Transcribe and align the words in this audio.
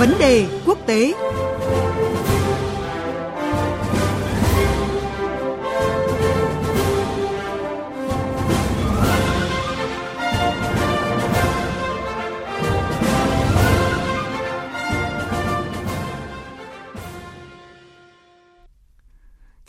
Vấn 0.00 0.12
đề 0.18 0.46
quốc 0.66 0.78
tế. 0.86 1.12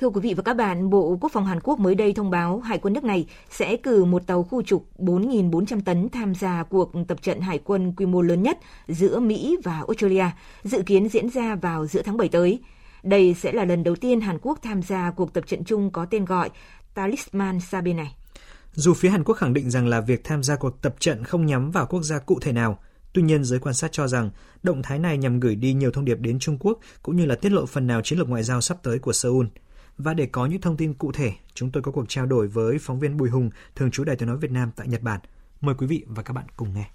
Thưa 0.02 0.10
quý 0.10 0.22
vị 0.22 0.34
và 0.34 0.44
các 0.44 0.54
bạn, 0.54 0.90
Bộ 0.90 1.18
Quốc 1.22 1.32
phòng 1.32 1.46
Hàn 1.46 1.60
Quốc 1.60 1.80
mới 1.80 1.96
đây 1.96 2.14
thông 2.14 2.30
báo 2.30 2.60
Hải 2.60 2.78
quân 2.78 2.94
nước 2.94 3.04
này 3.04 3.26
sẽ 3.50 3.78
cử 3.78 4.06
một 4.06 4.28
tàu 4.28 4.44
khu 4.44 4.64
trục 4.64 4.88
4.400 4.98 5.82
tấn 5.86 6.10
tham 6.10 6.36
gia 6.36 6.64
cuộc 6.64 6.92
tập 7.08 7.22
trận 7.22 7.42
hải 7.42 7.60
quân 7.64 7.94
quy 7.98 8.06
mô 8.06 8.22
lớn 8.22 8.44
nhất 8.44 8.58
giữa 8.88 9.20
Mỹ 9.20 9.58
và 9.64 9.78
Australia, 9.78 10.26
dự 10.64 10.82
kiến 10.82 11.10
diễn 11.10 11.30
ra 11.30 11.56
vào 11.56 11.88
giữa 11.88 12.02
tháng 12.02 12.18
7 12.18 12.30
tới. 12.30 12.60
Đây 13.04 13.34
sẽ 13.34 13.52
là 13.52 13.66
lần 13.66 13.84
đầu 13.84 13.96
tiên 13.96 14.22
Hàn 14.22 14.38
Quốc 14.42 14.60
tham 14.62 14.84
gia 14.84 15.12
cuộc 15.12 15.34
tập 15.34 15.44
trận 15.48 15.64
chung 15.64 15.92
có 15.92 16.06
tên 16.06 16.26
gọi 16.26 16.50
Talisman 16.94 17.60
Sabe 17.60 17.94
này. 17.94 18.16
Dù 18.74 18.94
phía 18.94 19.10
Hàn 19.10 19.24
Quốc 19.24 19.36
khẳng 19.36 19.54
định 19.54 19.70
rằng 19.70 19.88
là 19.88 20.02
việc 20.02 20.24
tham 20.24 20.44
gia 20.44 20.56
cuộc 20.56 20.82
tập 20.82 20.96
trận 21.00 21.24
không 21.24 21.46
nhắm 21.46 21.72
vào 21.72 21.86
quốc 21.86 22.04
gia 22.04 22.20
cụ 22.20 22.40
thể 22.42 22.52
nào, 22.52 22.80
Tuy 23.14 23.22
nhiên, 23.22 23.44
giới 23.44 23.60
quan 23.60 23.76
sát 23.76 23.92
cho 23.92 24.08
rằng 24.08 24.30
động 24.64 24.82
thái 24.84 25.00
này 25.00 25.18
nhằm 25.18 25.40
gửi 25.40 25.56
đi 25.56 25.74
nhiều 25.74 25.92
thông 25.92 26.06
điệp 26.06 26.18
đến 26.20 26.40
Trung 26.40 26.58
Quốc 26.60 26.80
cũng 27.02 27.16
như 27.16 27.26
là 27.26 27.36
tiết 27.36 27.52
lộ 27.52 27.66
phần 27.66 27.88
nào 27.88 28.02
chiến 28.02 28.20
lược 28.20 28.30
ngoại 28.30 28.44
giao 28.44 28.62
sắp 28.62 28.78
tới 28.84 29.00
của 29.00 29.14
Seoul. 29.14 29.46
Và 30.04 30.14
để 30.14 30.26
có 30.26 30.46
những 30.46 30.62
thông 30.62 30.78
tin 30.78 30.94
cụ 30.94 31.12
thể, 31.12 31.32
chúng 31.54 31.72
tôi 31.72 31.84
có 31.84 31.92
cuộc 31.92 32.06
trao 32.10 32.26
đổi 32.26 32.48
với 32.48 32.78
phóng 32.82 33.00
viên 33.00 33.18
Bùi 33.18 33.30
Hùng, 33.30 33.50
thường 33.76 33.92
trú 33.92 34.04
Đài 34.04 34.16
tiếng 34.16 34.28
nói 34.28 34.38
Việt 34.38 34.52
Nam 34.52 34.72
tại 34.76 34.88
Nhật 34.88 35.02
Bản. 35.02 35.20
Mời 35.62 35.76
quý 35.78 35.88
vị 35.88 36.04
và 36.08 36.24
các 36.24 36.34
bạn 36.34 36.46
cùng 36.56 36.74
nghe. 36.74 36.86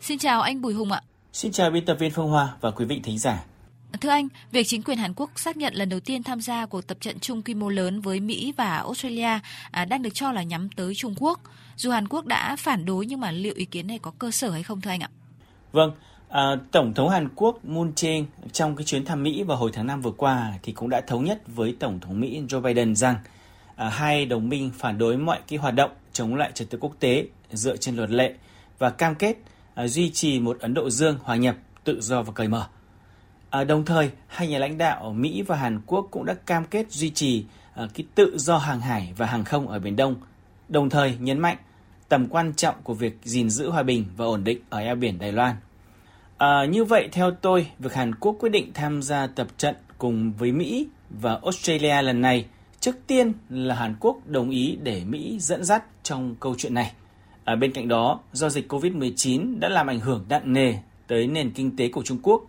Xin 0.00 0.18
chào 0.18 0.40
anh 0.40 0.60
Bùi 0.62 0.74
Hùng 0.74 0.92
ạ. 0.92 1.02
Xin 1.32 1.52
chào 1.52 1.70
biên 1.70 1.84
tập 1.84 1.96
viên 2.00 2.10
Phương 2.10 2.28
Hoa 2.28 2.56
và 2.60 2.70
quý 2.70 2.84
vị 2.84 3.00
thính 3.04 3.18
giả. 3.18 3.44
Thưa 4.00 4.08
anh, 4.08 4.28
việc 4.50 4.64
chính 4.66 4.82
quyền 4.82 4.98
Hàn 4.98 5.14
Quốc 5.14 5.30
xác 5.36 5.56
nhận 5.56 5.74
lần 5.74 5.88
đầu 5.88 6.00
tiên 6.00 6.22
tham 6.22 6.40
gia 6.40 6.66
cuộc 6.66 6.86
tập 6.86 6.96
trận 7.00 7.20
chung 7.20 7.42
quy 7.42 7.54
mô 7.54 7.68
lớn 7.68 8.00
với 8.00 8.20
Mỹ 8.20 8.52
và 8.56 8.76
Australia 8.76 9.38
à, 9.70 9.84
đang 9.84 10.02
được 10.02 10.14
cho 10.14 10.32
là 10.32 10.42
nhắm 10.42 10.68
tới 10.76 10.94
Trung 10.94 11.14
Quốc. 11.18 11.40
Dù 11.76 11.90
Hàn 11.90 12.08
Quốc 12.08 12.26
đã 12.26 12.56
phản 12.56 12.84
đối 12.84 13.06
nhưng 13.06 13.20
mà 13.20 13.30
liệu 13.30 13.54
ý 13.56 13.64
kiến 13.64 13.86
này 13.86 13.98
có 13.98 14.10
cơ 14.18 14.30
sở 14.30 14.50
hay 14.50 14.62
không 14.62 14.80
thưa 14.80 14.90
anh 14.90 15.00
ạ? 15.00 15.10
Vâng, 15.72 15.92
À, 16.28 16.56
Tổng 16.70 16.94
thống 16.94 17.08
Hàn 17.08 17.28
Quốc 17.34 17.64
Moon 17.64 17.92
Jae 17.96 18.24
trong 18.52 18.76
cái 18.76 18.84
chuyến 18.84 19.04
thăm 19.04 19.22
Mỹ 19.22 19.42
vào 19.42 19.56
hồi 19.56 19.70
tháng 19.74 19.86
5 19.86 20.02
vừa 20.02 20.10
qua 20.10 20.52
thì 20.62 20.72
cũng 20.72 20.88
đã 20.88 21.00
thống 21.00 21.24
nhất 21.24 21.42
với 21.46 21.76
Tổng 21.80 22.00
thống 22.00 22.20
Mỹ 22.20 22.42
Joe 22.48 22.60
Biden 22.60 22.96
rằng 22.96 23.16
à, 23.76 23.88
hai 23.88 24.26
đồng 24.26 24.48
minh 24.48 24.70
phản 24.78 24.98
đối 24.98 25.16
mọi 25.16 25.38
cái 25.48 25.58
hoạt 25.58 25.74
động 25.74 25.90
chống 26.12 26.34
lại 26.34 26.50
trật 26.54 26.70
tự 26.70 26.78
quốc 26.80 26.92
tế 27.00 27.26
dựa 27.52 27.76
trên 27.76 27.96
luật 27.96 28.10
lệ 28.10 28.34
và 28.78 28.90
cam 28.90 29.14
kết 29.14 29.36
à, 29.74 29.86
duy 29.86 30.10
trì 30.10 30.40
một 30.40 30.58
Ấn 30.60 30.74
Độ 30.74 30.90
Dương 30.90 31.18
hòa 31.22 31.36
nhập, 31.36 31.56
tự 31.84 32.00
do 32.00 32.22
và 32.22 32.32
cởi 32.32 32.48
mở. 32.48 32.66
À, 33.50 33.64
đồng 33.64 33.84
thời, 33.84 34.10
hai 34.26 34.48
nhà 34.48 34.58
lãnh 34.58 34.78
đạo 34.78 35.12
Mỹ 35.12 35.42
và 35.42 35.56
Hàn 35.56 35.80
Quốc 35.86 36.08
cũng 36.10 36.24
đã 36.24 36.34
cam 36.34 36.64
kết 36.64 36.92
duy 36.92 37.10
trì 37.10 37.44
à, 37.74 37.88
cái 37.94 38.06
tự 38.14 38.38
do 38.38 38.58
hàng 38.58 38.80
hải 38.80 39.12
và 39.16 39.26
hàng 39.26 39.44
không 39.44 39.68
ở 39.68 39.78
Biển 39.78 39.96
Đông, 39.96 40.14
đồng 40.68 40.90
thời 40.90 41.16
nhấn 41.20 41.38
mạnh 41.38 41.56
tầm 42.08 42.26
quan 42.28 42.54
trọng 42.54 42.74
của 42.82 42.94
việc 42.94 43.18
gìn 43.24 43.50
giữ 43.50 43.70
hòa 43.70 43.82
bình 43.82 44.04
và 44.16 44.24
ổn 44.24 44.44
định 44.44 44.58
ở 44.70 44.78
eo 44.78 44.96
biển 44.96 45.18
Đài 45.18 45.32
Loan 45.32 45.56
À, 46.38 46.64
như 46.64 46.84
vậy 46.84 47.08
theo 47.12 47.30
tôi, 47.30 47.66
việc 47.78 47.94
Hàn 47.94 48.14
Quốc 48.14 48.36
quyết 48.40 48.48
định 48.48 48.70
tham 48.74 49.02
gia 49.02 49.26
tập 49.26 49.46
trận 49.56 49.74
cùng 49.98 50.32
với 50.32 50.52
Mỹ 50.52 50.88
và 51.10 51.38
Australia 51.42 52.02
lần 52.02 52.20
này 52.20 52.46
trước 52.80 52.96
tiên 53.06 53.32
là 53.48 53.74
Hàn 53.74 53.94
Quốc 54.00 54.16
đồng 54.26 54.50
ý 54.50 54.78
để 54.82 55.02
Mỹ 55.04 55.38
dẫn 55.40 55.64
dắt 55.64 55.84
trong 56.02 56.36
câu 56.40 56.54
chuyện 56.58 56.74
này. 56.74 56.92
À, 57.44 57.56
bên 57.56 57.72
cạnh 57.72 57.88
đó, 57.88 58.20
do 58.32 58.48
dịch 58.48 58.72
COVID-19 58.72 59.58
đã 59.58 59.68
làm 59.68 59.86
ảnh 59.86 60.00
hưởng 60.00 60.24
nặng 60.28 60.52
nề 60.52 60.74
tới 61.06 61.26
nền 61.26 61.50
kinh 61.50 61.76
tế 61.76 61.88
của 61.88 62.02
Trung 62.02 62.18
Quốc, 62.22 62.42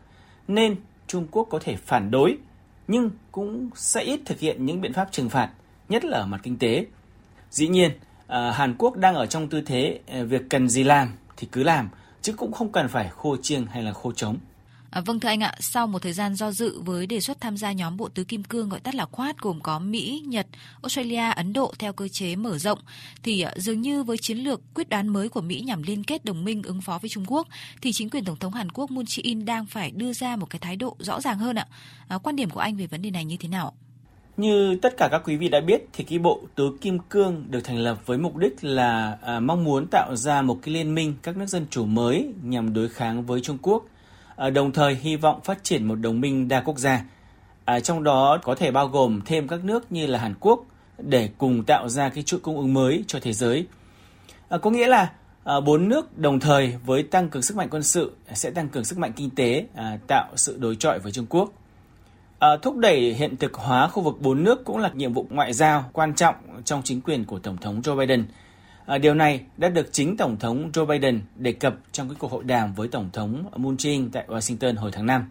nên 0.48 0.76
Trung 1.08 1.28
Quốc 1.32 1.48
có 1.52 1.60
thể 1.60 1.76
phản 1.76 2.12
đối, 2.12 2.38
nhưng 2.88 3.10
cũng 3.32 3.70
sẽ 3.76 4.04
ít 4.04 4.20
thực 4.26 4.40
hiện 4.40 4.66
những 4.66 4.82
biện 4.82 4.94
pháp 4.94 5.12
trừng 5.12 5.30
phạt, 5.30 5.50
nhất 5.90 6.06
là 6.06 6.18
ở 6.18 6.26
mặt 6.26 6.40
kinh 6.44 6.58
tế. 6.58 6.86
Dĩ 7.52 7.68
nhiên, 7.68 7.92
à, 8.28 8.52
Hàn 8.52 8.76
Quốc 8.78 8.98
đang 8.98 9.16
ở 9.16 9.26
trong 9.26 9.48
tư 9.48 9.62
thế 9.62 10.00
à, 10.08 10.24
việc 10.24 10.42
cần 10.50 10.70
gì 10.70 10.84
làm 10.84 11.14
thì 11.38 11.48
cứ 11.52 11.64
làm, 11.64 11.90
chứ 12.22 12.34
cũng 12.34 12.52
không 12.52 12.72
cần 12.72 12.88
phải 12.88 13.10
khô 13.10 13.38
chiêng 13.38 13.66
hay 13.66 13.84
là 13.84 13.94
khô 13.94 14.12
trống. 14.12 14.38
À, 14.92 15.02
vâng 15.02 15.20
thưa 15.20 15.30
anh 15.30 15.44
ạ, 15.44 15.54
sau 15.60 15.88
một 15.88 16.02
thời 16.02 16.14
gian 16.14 16.36
do 16.36 16.52
dự 16.52 16.82
với 16.82 17.08
đề 17.08 17.20
xuất 17.20 17.42
tham 17.42 17.58
gia 17.58 17.72
nhóm 17.72 17.98
bộ 17.98 18.10
tứ 18.10 18.24
kim 18.24 18.44
cương 18.44 18.70
gọi 18.70 18.80
tắt 18.80 18.96
là 18.96 19.06
Quad 19.06 19.36
gồm 19.38 19.62
có 19.62 19.80
Mỹ, 19.80 20.24
Nhật, 20.28 20.48
Australia, 20.82 21.32
Ấn 21.36 21.54
Độ 21.54 21.74
theo 21.80 21.94
cơ 21.94 22.08
chế 22.08 22.36
mở 22.36 22.58
rộng 22.58 22.80
thì 23.24 23.42
à, 23.42 23.54
dường 23.56 23.82
như 23.82 24.04
với 24.04 24.18
chiến 24.18 24.38
lược 24.38 24.62
quyết 24.74 24.90
đoán 24.90 25.08
mới 25.08 25.30
của 25.30 25.42
Mỹ 25.42 25.62
nhằm 25.62 25.84
liên 25.84 26.04
kết 26.04 26.26
đồng 26.26 26.44
minh 26.44 26.64
ứng 26.64 26.82
phó 26.82 27.00
với 27.02 27.10
Trung 27.10 27.26
Quốc 27.28 27.48
thì 27.82 27.92
chính 27.92 28.10
quyền 28.10 28.26
tổng 28.26 28.38
thống 28.38 28.54
Hàn 28.54 28.72
Quốc 28.72 28.92
Moon 28.92 29.06
Jae-in 29.06 29.46
đang 29.46 29.66
phải 29.66 29.92
đưa 29.92 30.14
ra 30.14 30.36
một 30.36 30.50
cái 30.50 30.60
thái 30.60 30.76
độ 30.76 30.96
rõ 31.00 31.22
ràng 31.22 31.40
hơn 31.40 31.56
ạ. 31.56 31.68
À, 32.08 32.18
quan 32.18 32.36
điểm 32.36 32.50
của 32.50 32.60
anh 32.60 32.76
về 32.78 32.88
vấn 32.88 33.02
đề 33.02 33.12
này 33.12 33.26
như 33.26 33.38
thế 33.38 33.50
nào? 33.50 33.74
Như 34.40 34.76
tất 34.82 34.98
cả 34.98 35.08
các 35.12 35.22
quý 35.26 35.36
vị 35.36 35.50
đã 35.50 35.62
biết 35.62 35.88
thì 35.94 36.04
cái 36.04 36.20
bộ 36.20 36.42
tứ 36.56 36.78
kim 36.82 37.00
cương 37.00 37.46
được 37.50 37.60
thành 37.64 37.78
lập 37.78 37.98
với 38.06 38.18
mục 38.18 38.36
đích 38.36 38.64
là 38.64 39.18
à, 39.22 39.40
mong 39.40 39.64
muốn 39.64 39.88
tạo 39.92 40.16
ra 40.16 40.42
một 40.42 40.60
cái 40.62 40.74
liên 40.74 40.96
minh 40.96 41.14
các 41.24 41.38
nước 41.38 41.46
dân 41.46 41.66
chủ 41.70 41.86
mới 41.86 42.34
nhằm 42.44 42.74
đối 42.74 42.90
kháng 42.90 43.26
với 43.26 43.42
Trung 43.42 43.58
Quốc, 43.62 43.86
à, 44.36 44.50
đồng 44.50 44.72
thời 44.72 44.96
hy 44.96 45.16
vọng 45.16 45.42
phát 45.44 45.64
triển 45.64 45.86
một 45.86 45.96
đồng 45.96 46.22
minh 46.22 46.48
đa 46.48 46.62
quốc 46.62 46.80
gia. 46.80 47.04
À, 47.66 47.80
trong 47.80 48.04
đó 48.04 48.38
có 48.44 48.56
thể 48.56 48.72
bao 48.72 48.88
gồm 48.88 49.22
thêm 49.26 49.48
các 49.48 49.66
nước 49.66 49.92
như 49.92 50.08
là 50.08 50.20
Hàn 50.20 50.34
Quốc 50.40 50.66
để 50.98 51.30
cùng 51.38 51.64
tạo 51.64 51.90
ra 51.90 52.10
cái 52.10 52.24
chuỗi 52.24 52.40
cung 52.40 52.58
ứng 52.58 52.74
mới 52.74 53.04
cho 53.08 53.20
thế 53.22 53.34
giới. 53.34 53.68
À, 54.50 54.58
có 54.58 54.70
nghĩa 54.70 54.88
là 54.88 55.12
à, 55.44 55.60
bốn 55.60 55.90
nước 55.90 56.18
đồng 56.18 56.40
thời 56.40 56.76
với 56.86 57.04
tăng 57.04 57.30
cường 57.30 57.42
sức 57.42 57.58
mạnh 57.58 57.68
quân 57.72 57.84
sự 57.84 58.12
sẽ 58.34 58.52
tăng 58.52 58.70
cường 58.70 58.86
sức 58.86 59.00
mạnh 59.00 59.12
kinh 59.16 59.30
tế, 59.30 59.66
à, 59.76 59.98
tạo 60.08 60.28
sự 60.36 60.58
đối 60.60 60.76
chọi 60.76 61.00
với 61.00 61.12
Trung 61.12 61.26
Quốc. 61.30 61.54
À, 62.40 62.58
thúc 62.62 62.78
đẩy 62.78 63.14
hiện 63.14 63.38
thực 63.38 63.54
hóa 63.54 63.88
khu 63.88 64.04
vực 64.04 64.22
bốn 64.22 64.44
nước 64.44 64.66
cũng 64.66 64.78
là 64.78 64.92
nhiệm 64.94 65.14
vụ 65.14 65.26
ngoại 65.30 65.54
giao 65.54 65.90
quan 65.94 66.16
trọng 66.16 66.36
trong 66.66 66.82
chính 66.84 67.02
quyền 67.02 67.26
của 67.26 67.40
Tổng 67.40 67.58
thống 67.58 67.82
Joe 67.82 67.98
Biden. 68.00 68.26
À, 68.86 68.98
điều 68.98 69.14
này 69.14 69.42
đã 69.58 69.70
được 69.70 69.90
chính 69.92 70.18
Tổng 70.18 70.38
thống 70.40 70.72
Joe 70.72 70.86
Biden 70.86 71.22
đề 71.36 71.52
cập 71.52 71.76
trong 71.92 72.10
cái 72.10 72.16
cuộc 72.20 72.32
hội 72.32 72.44
đàm 72.44 72.74
với 72.74 72.88
Tổng 72.88 73.10
thống 73.14 73.44
Moon 73.56 73.76
Jae-in 73.76 74.10
tại 74.12 74.26
Washington 74.28 74.76
hồi 74.76 74.92
tháng 74.94 75.06
5. 75.06 75.30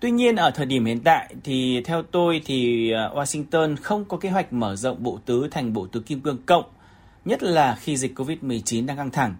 Tuy 0.00 0.10
nhiên 0.10 0.36
ở 0.36 0.50
thời 0.50 0.66
điểm 0.66 0.84
hiện 0.84 1.00
tại 1.00 1.34
thì 1.44 1.82
theo 1.84 2.02
tôi 2.02 2.42
thì 2.44 2.90
ờ, 2.90 3.14
Washington 3.14 3.76
không 3.82 4.04
có 4.04 4.16
kế 4.16 4.30
hoạch 4.30 4.52
mở 4.52 4.76
rộng 4.76 5.02
bộ 5.02 5.18
tứ 5.26 5.48
thành 5.50 5.72
bộ 5.72 5.86
tứ 5.86 6.00
kim 6.00 6.20
cương 6.20 6.42
cộng, 6.46 6.64
nhất 7.24 7.42
là 7.42 7.76
khi 7.80 7.96
dịch 7.96 8.18
Covid-19 8.18 8.86
đang 8.86 8.96
căng 8.96 9.10
thẳng. 9.10 9.34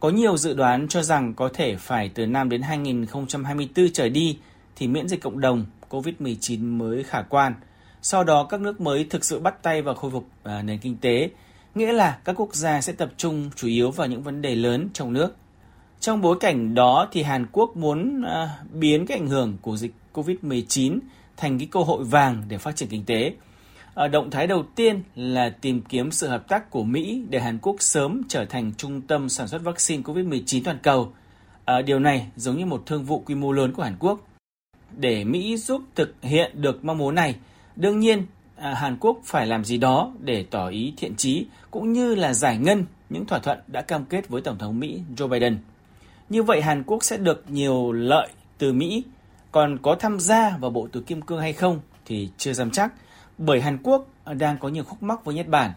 Có 0.00 0.10
nhiều 0.10 0.36
dự 0.36 0.54
đoán 0.54 0.88
cho 0.88 1.02
rằng 1.02 1.34
có 1.34 1.48
thể 1.54 1.76
phải 1.76 2.10
từ 2.14 2.26
năm 2.26 2.48
đến 2.48 2.62
2024 2.62 3.88
trở 3.92 4.08
đi 4.08 4.38
thì 4.76 4.88
miễn 4.88 5.08
dịch 5.08 5.22
cộng 5.22 5.40
đồng 5.40 5.64
COVID-19 5.94 6.78
mới 6.78 7.02
khả 7.02 7.22
quan. 7.22 7.54
Sau 8.02 8.24
đó 8.24 8.44
các 8.44 8.60
nước 8.60 8.80
mới 8.80 9.06
thực 9.10 9.24
sự 9.24 9.38
bắt 9.38 9.62
tay 9.62 9.82
vào 9.82 9.94
khôi 9.94 10.10
phục 10.10 10.28
à, 10.42 10.62
nền 10.62 10.78
kinh 10.78 10.96
tế, 10.96 11.30
nghĩa 11.74 11.92
là 11.92 12.18
các 12.24 12.40
quốc 12.40 12.54
gia 12.54 12.80
sẽ 12.80 12.92
tập 12.92 13.10
trung 13.16 13.50
chủ 13.56 13.68
yếu 13.68 13.90
vào 13.90 14.06
những 14.06 14.22
vấn 14.22 14.42
đề 14.42 14.54
lớn 14.54 14.88
trong 14.92 15.12
nước. 15.12 15.36
Trong 16.00 16.20
bối 16.20 16.36
cảnh 16.40 16.74
đó 16.74 17.08
thì 17.12 17.22
Hàn 17.22 17.46
Quốc 17.52 17.76
muốn 17.76 18.22
à, 18.22 18.58
biến 18.72 19.06
cái 19.06 19.18
ảnh 19.18 19.28
hưởng 19.28 19.56
của 19.62 19.76
dịch 19.76 19.92
COVID-19 20.14 20.98
thành 21.36 21.58
cái 21.58 21.68
cơ 21.70 21.80
hội 21.80 22.04
vàng 22.04 22.42
để 22.48 22.58
phát 22.58 22.76
triển 22.76 22.88
kinh 22.88 23.04
tế. 23.04 23.34
À, 23.94 24.08
động 24.08 24.30
thái 24.30 24.46
đầu 24.46 24.64
tiên 24.74 25.02
là 25.16 25.48
tìm 25.60 25.82
kiếm 25.82 26.10
sự 26.10 26.28
hợp 26.28 26.48
tác 26.48 26.70
của 26.70 26.84
Mỹ 26.84 27.22
để 27.30 27.40
Hàn 27.40 27.58
Quốc 27.58 27.76
sớm 27.78 28.22
trở 28.28 28.44
thành 28.44 28.72
trung 28.76 29.00
tâm 29.00 29.28
sản 29.28 29.48
xuất 29.48 29.62
vaccine 29.62 30.02
COVID-19 30.02 30.60
toàn 30.64 30.78
cầu. 30.82 31.12
À, 31.64 31.82
điều 31.82 31.98
này 31.98 32.26
giống 32.36 32.56
như 32.58 32.66
một 32.66 32.82
thương 32.86 33.04
vụ 33.04 33.22
quy 33.26 33.34
mô 33.34 33.52
lớn 33.52 33.72
của 33.72 33.82
Hàn 33.82 33.96
Quốc 33.98 34.20
để 34.96 35.24
Mỹ 35.24 35.56
giúp 35.56 35.82
thực 35.94 36.14
hiện 36.22 36.62
được 36.62 36.84
mong 36.84 36.98
muốn 36.98 37.14
này. 37.14 37.36
Đương 37.76 38.00
nhiên, 38.00 38.26
à, 38.56 38.74
Hàn 38.74 38.96
Quốc 39.00 39.20
phải 39.24 39.46
làm 39.46 39.64
gì 39.64 39.78
đó 39.78 40.12
để 40.20 40.44
tỏ 40.50 40.68
ý 40.68 40.92
thiện 40.96 41.14
chí 41.16 41.46
cũng 41.70 41.92
như 41.92 42.14
là 42.14 42.34
giải 42.34 42.58
ngân 42.58 42.84
những 43.10 43.26
thỏa 43.26 43.38
thuận 43.38 43.58
đã 43.66 43.82
cam 43.82 44.04
kết 44.04 44.28
với 44.28 44.42
Tổng 44.42 44.58
thống 44.58 44.80
Mỹ 44.80 45.00
Joe 45.16 45.28
Biden. 45.28 45.58
Như 46.28 46.42
vậy 46.42 46.62
Hàn 46.62 46.82
Quốc 46.82 47.04
sẽ 47.04 47.16
được 47.16 47.44
nhiều 47.48 47.92
lợi 47.92 48.28
từ 48.58 48.72
Mỹ, 48.72 49.02
còn 49.52 49.78
có 49.82 49.94
tham 49.94 50.20
gia 50.20 50.56
vào 50.56 50.70
bộ 50.70 50.88
tứ 50.92 51.00
kim 51.00 51.22
cương 51.22 51.40
hay 51.40 51.52
không 51.52 51.80
thì 52.04 52.28
chưa 52.38 52.52
dám 52.52 52.70
chắc, 52.70 52.92
bởi 53.38 53.60
Hàn 53.60 53.78
Quốc 53.82 54.08
đang 54.38 54.58
có 54.58 54.68
nhiều 54.68 54.84
khúc 54.84 55.02
mắc 55.02 55.24
với 55.24 55.34
Nhật 55.34 55.48
Bản, 55.48 55.70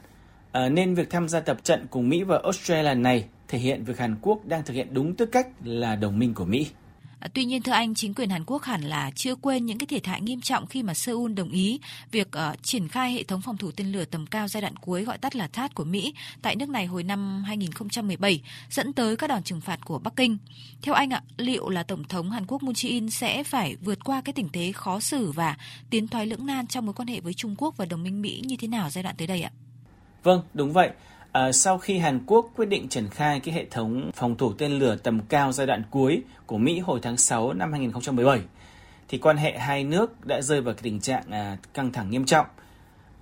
à, 0.51 0.69
nên 0.69 0.95
việc 0.95 1.09
tham 1.09 1.29
gia 1.29 1.39
tập 1.39 1.57
trận 1.63 1.85
cùng 1.89 2.09
Mỹ 2.09 2.23
và 2.23 2.39
Australia 2.43 2.93
này 2.93 3.25
thể 3.47 3.59
hiện 3.59 3.83
việc 3.83 3.99
Hàn 3.99 4.15
Quốc 4.21 4.45
đang 4.45 4.63
thực 4.63 4.73
hiện 4.73 4.93
đúng 4.93 5.15
tư 5.15 5.25
cách 5.25 5.47
là 5.63 5.95
đồng 5.95 6.19
minh 6.19 6.33
của 6.33 6.45
Mỹ. 6.45 6.67
À, 7.19 7.27
tuy 7.33 7.45
nhiên 7.45 7.61
thưa 7.61 7.71
anh, 7.71 7.95
chính 7.95 8.13
quyền 8.13 8.29
Hàn 8.29 8.43
Quốc 8.45 8.63
hẳn 8.63 8.81
là 8.81 9.11
chưa 9.15 9.35
quên 9.35 9.65
những 9.65 9.77
cái 9.77 9.87
thiệt 9.87 10.05
hại 10.05 10.21
nghiêm 10.21 10.41
trọng 10.41 10.65
khi 10.67 10.83
mà 10.83 10.93
Seoul 10.93 11.33
đồng 11.33 11.49
ý 11.49 11.79
việc 12.11 12.27
uh, 12.27 12.63
triển 12.63 12.87
khai 12.87 13.13
hệ 13.13 13.23
thống 13.23 13.41
phòng 13.41 13.57
thủ 13.57 13.71
tên 13.71 13.91
lửa 13.91 14.05
tầm 14.05 14.25
cao 14.25 14.47
giai 14.47 14.61
đoạn 14.61 14.75
cuối 14.75 15.03
gọi 15.03 15.17
tắt 15.17 15.35
là 15.35 15.47
THAAD 15.47 15.71
của 15.75 15.83
Mỹ 15.83 16.13
tại 16.41 16.55
nước 16.55 16.69
này 16.69 16.85
hồi 16.85 17.03
năm 17.03 17.43
2017, 17.43 18.41
dẫn 18.69 18.93
tới 18.93 19.15
các 19.15 19.27
đòn 19.27 19.43
trừng 19.43 19.61
phạt 19.61 19.79
của 19.85 19.99
Bắc 19.99 20.15
Kinh. 20.15 20.37
Theo 20.81 20.95
anh 20.95 21.09
ạ, 21.09 21.21
liệu 21.37 21.69
là 21.69 21.83
Tổng 21.83 22.03
thống 22.03 22.31
Hàn 22.31 22.45
Quốc 22.47 22.63
Moon 22.63 22.73
Jae-in 22.73 23.09
sẽ 23.09 23.43
phải 23.43 23.75
vượt 23.75 24.03
qua 24.03 24.21
cái 24.21 24.33
tình 24.33 24.49
thế 24.53 24.71
khó 24.71 24.99
xử 24.99 25.31
và 25.31 25.57
tiến 25.89 26.07
thoái 26.07 26.25
lưỡng 26.25 26.45
nan 26.45 26.67
trong 26.67 26.85
mối 26.85 26.93
quan 26.93 27.07
hệ 27.07 27.19
với 27.19 27.33
Trung 27.33 27.55
Quốc 27.57 27.77
và 27.77 27.85
đồng 27.85 28.03
minh 28.03 28.21
Mỹ 28.21 28.41
như 28.45 28.55
thế 28.59 28.67
nào 28.67 28.89
giai 28.89 29.03
đoạn 29.03 29.15
tới 29.17 29.27
đây 29.27 29.41
ạ? 29.41 29.51
Vâng, 30.23 30.41
đúng 30.53 30.73
vậy. 30.73 30.89
À, 31.31 31.51
sau 31.51 31.77
khi 31.77 31.97
Hàn 31.97 32.19
Quốc 32.25 32.51
quyết 32.55 32.65
định 32.65 32.89
triển 32.89 33.07
khai 33.09 33.39
cái 33.39 33.55
hệ 33.55 33.65
thống 33.71 34.11
phòng 34.15 34.35
thủ 34.37 34.53
tên 34.53 34.71
lửa 34.71 34.95
tầm 35.03 35.19
cao 35.29 35.51
giai 35.51 35.67
đoạn 35.67 35.83
cuối 35.91 36.23
của 36.45 36.57
Mỹ 36.57 36.79
hồi 36.79 36.99
tháng 37.03 37.17
6 37.17 37.53
năm 37.53 37.71
2017, 37.71 38.41
thì 39.07 39.17
quan 39.17 39.37
hệ 39.37 39.57
hai 39.57 39.83
nước 39.83 40.25
đã 40.25 40.41
rơi 40.41 40.61
vào 40.61 40.73
tình 40.81 40.99
trạng 40.99 41.23
à, 41.31 41.57
căng 41.73 41.91
thẳng 41.91 42.09
nghiêm 42.09 42.25
trọng. 42.25 42.45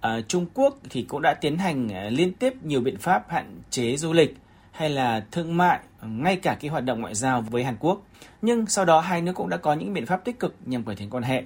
À, 0.02 0.22
Trung 0.28 0.46
Quốc 0.54 0.78
thì 0.90 1.02
cũng 1.04 1.22
đã 1.22 1.34
tiến 1.34 1.57
hành 1.57 1.90
à, 1.94 2.10
liên 2.10 2.34
tiếp 2.34 2.54
nhiều 2.63 2.81
biện 2.81 2.98
pháp 2.98 3.25
hạn 3.30 3.62
chế 3.69 3.98
du 3.98 4.13
lịch 4.13 4.38
hay 4.72 4.90
là 4.90 5.25
thương 5.31 5.57
mại, 5.57 5.80
ngay 6.02 6.36
cả 6.36 6.57
cái 6.60 6.72
hoạt 6.72 6.84
động 6.84 7.02
ngoại 7.02 7.16
giao 7.16 7.42
với 7.42 7.63
Hàn 7.63 7.78
Quốc. 7.80 8.02
Nhưng 8.42 8.66
sau 8.66 8.86
đó 8.86 9.00
hai 9.00 9.22
nước 9.22 9.34
cũng 9.36 9.50
đã 9.50 9.57
có 9.57 9.74
những 9.74 9.94
biện 9.94 10.06
pháp 10.06 10.25
tích 10.25 10.40
cực 10.40 10.56
nhằm 10.66 10.84
cải 10.84 10.96
thiện 10.96 11.10
quan 11.10 11.24
hệ. 11.24 11.44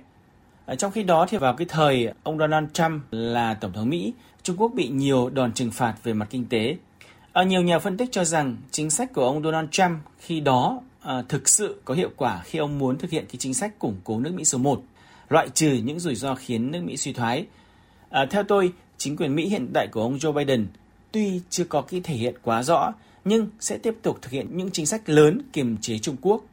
Ờ, 0.69 0.75
trong 0.75 0.91
khi 0.91 1.03
đó 1.03 1.25
thì 1.29 1.37
vào 1.37 1.53
cái 1.53 1.67
thời 1.69 2.09
ông 2.23 2.39
Donald 2.39 2.67
Trump 2.73 3.01
là 3.11 3.53
tổng 3.53 3.73
thống 3.73 3.89
Mỹ, 3.89 4.13
Trung 4.43 4.57
Quốc 4.57 4.71
bị 4.75 4.87
nhiều 4.87 5.29
đòn 5.29 5.53
trừng 5.53 5.71
phạt 5.71 5.95
về 6.03 6.13
mặt 6.13 6.27
kinh 6.29 6.45
tế. 6.49 6.77
À, 7.33 7.43
nhiều 7.43 7.61
nhà 7.61 7.79
phân 7.79 7.97
tích 7.97 8.09
cho 8.11 8.23
rằng 8.23 8.57
chính 8.71 8.89
sách 8.89 9.13
của 9.13 9.25
ông 9.25 9.43
Donald 9.43 9.69
Trump 9.71 9.97
khi 10.19 10.39
đó 10.39 10.81
à, 11.01 11.23
thực 11.29 11.49
sự 11.49 11.81
có 11.85 11.93
hiệu 11.93 12.09
quả 12.17 12.41
khi 12.45 12.59
ông 12.59 12.79
muốn 12.79 12.97
thực 12.97 13.11
hiện 13.11 13.25
cái 13.25 13.35
chính 13.39 13.53
sách 13.53 13.79
củng 13.79 13.95
cố 14.03 14.19
nước 14.19 14.33
Mỹ 14.33 14.45
số 14.45 14.57
1, 14.57 14.81
loại 15.29 15.49
trừ 15.49 15.79
những 15.83 15.99
rủi 15.99 16.15
ro 16.15 16.35
khiến 16.35 16.71
nước 16.71 16.81
Mỹ 16.83 16.97
suy 16.97 17.13
thoái. 17.13 17.45
À, 18.09 18.25
theo 18.29 18.43
tôi, 18.43 18.73
chính 18.97 19.17
quyền 19.17 19.35
Mỹ 19.35 19.49
hiện 19.49 19.67
tại 19.73 19.87
của 19.87 20.01
ông 20.01 20.17
Joe 20.17 20.33
Biden 20.33 20.67
tuy 21.11 21.41
chưa 21.49 21.63
có 21.63 21.81
cái 21.81 22.01
thể 22.03 22.13
hiện 22.13 22.35
quá 22.43 22.63
rõ, 22.63 22.93
nhưng 23.25 23.47
sẽ 23.59 23.77
tiếp 23.77 23.95
tục 24.01 24.19
thực 24.21 24.31
hiện 24.31 24.57
những 24.57 24.71
chính 24.71 24.85
sách 24.85 25.09
lớn 25.09 25.41
kiềm 25.53 25.77
chế 25.77 25.97
Trung 25.97 26.15
Quốc. 26.21 26.43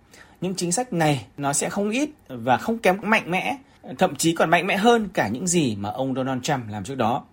Những 0.41 0.55
chính 0.55 0.73
sách 0.73 0.93
này 0.93 1.27
nó 1.37 1.53
sẽ 1.53 1.69
không 1.69 1.91
ít 1.91 2.11
và 2.29 2.57
không 2.57 2.79
kém 2.79 2.97
mạnh 3.03 3.31
mẽ, 3.31 3.57
thậm 3.99 4.17
chí 4.17 4.33
còn 4.33 4.51
mạnh 4.51 4.67
mẽ 4.67 4.77
hơn 4.77 5.09
cả 5.15 5.29
những 5.29 5.47
gì 5.47 5.77
mà 5.77 5.91
ông 5.91 6.15
Donald 6.15 6.43
Trump 6.43 6.69
làm 6.69 6.85
trước 6.85 6.95
đó. 6.95 7.25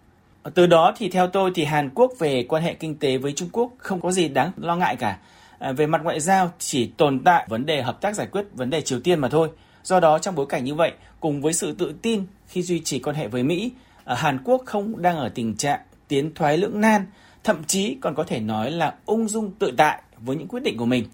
Từ 0.53 0.67
đó 0.67 0.94
thì 0.97 1.09
theo 1.09 1.27
tôi 1.27 1.51
thì 1.55 1.63
Hàn 1.63 1.89
Quốc 1.89 2.11
về 2.19 2.45
quan 2.50 2.63
hệ 2.63 2.73
kinh 2.73 2.95
tế 2.95 3.17
với 3.17 3.33
Trung 3.33 3.50
Quốc 3.51 3.71
không 3.77 4.01
có 4.01 4.11
gì 4.11 4.27
đáng 4.27 4.51
lo 4.57 4.75
ngại 4.75 4.95
cả. 4.95 5.17
À, 5.59 5.71
về 5.71 5.88
mặt 5.88 6.01
ngoại 6.03 6.19
giao 6.19 6.51
chỉ 6.59 6.88
tồn 6.88 7.19
tại 7.23 7.45
vấn 7.50 7.65
đề 7.65 7.81
hợp 7.81 8.01
tác 8.01 8.15
giải 8.15 8.27
quyết 8.31 8.45
vấn 8.53 8.69
đề 8.69 8.81
Triều 8.81 9.00
Tiên 9.00 9.19
mà 9.19 9.29
thôi. 9.29 9.50
Do 9.83 10.00
đó 10.00 10.19
trong 10.19 10.35
bối 10.35 10.45
cảnh 10.45 10.63
như 10.63 10.75
vậy, 10.75 10.91
cùng 11.19 11.41
với 11.41 11.53
sự 11.53 11.71
tự 11.73 11.94
tin 12.01 12.23
khi 12.47 12.61
duy 12.61 12.79
trì 12.79 13.00
quan 13.00 13.15
hệ 13.15 13.27
với 13.27 13.44
Mỹ, 13.44 13.71
à, 14.05 14.15
Hàn 14.15 14.44
Quốc 14.44 14.61
không 14.65 15.01
đang 15.01 15.17
ở 15.17 15.29
tình 15.29 15.55
trạng 15.55 15.79
tiến 16.07 16.33
thoái 16.33 16.57
lưỡng 16.57 16.81
nan, 16.81 17.05
thậm 17.44 17.63
chí 17.63 17.97
còn 18.01 18.15
có 18.15 18.23
thể 18.23 18.39
nói 18.39 18.71
là 18.71 18.94
ung 19.05 19.27
dung 19.27 19.51
tự 19.59 19.73
tại 19.77 20.01
với 20.17 20.35
những 20.35 20.47
quyết 20.47 20.63
định 20.63 20.77
của 20.77 20.85
mình, 20.85 21.05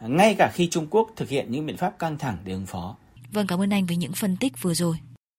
ngay 0.00 0.34
cả 0.38 0.50
khi 0.54 0.68
Trung 0.70 0.86
Quốc 0.90 1.10
thực 1.16 1.28
hiện 1.28 1.46
những 1.52 1.66
biện 1.66 1.76
pháp 1.76 1.98
căng 1.98 2.18
thẳng 2.18 2.36
để 2.44 2.52
ứng 2.52 2.66
phó. 2.66 2.96
Vâng, 3.32 3.46
cảm 3.46 3.60
ơn 3.60 3.70
anh 3.70 3.86
với 3.86 3.96
những 3.96 4.12
phân 4.12 4.36
tích 4.36 4.52
vừa 4.62 4.74
rồi. 4.74 4.96